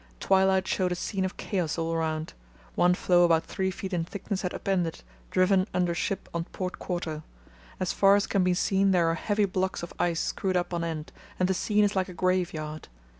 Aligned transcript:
Twilight 0.19 0.67
showed 0.67 0.91
a 0.91 0.95
scene 0.95 1.25
of 1.25 1.37
chaos 1.37 1.77
all 1.77 1.93
around; 1.93 2.33
one 2.73 2.95
floe 2.95 3.23
about 3.23 3.43
three 3.43 3.69
feet 3.69 3.93
in 3.93 4.03
thickness 4.03 4.41
had 4.41 4.51
upended, 4.51 5.03
driven 5.29 5.67
under 5.75 5.93
ship 5.93 6.27
on 6.33 6.45
port 6.45 6.79
quarter. 6.79 7.21
As 7.79 7.93
far 7.93 8.15
as 8.15 8.25
can 8.25 8.43
be 8.43 8.55
seen 8.55 8.89
there 8.89 9.09
are 9.09 9.13
heavy 9.13 9.45
blocks 9.45 9.83
of 9.83 9.93
ice 9.99 10.19
screwed 10.19 10.57
up 10.57 10.73
on 10.73 10.83
end, 10.83 11.11
and 11.39 11.47
the 11.47 11.53
scene 11.53 11.83
is 11.83 11.95
like 11.95 12.09
a 12.09 12.15
graveyard. 12.15 12.87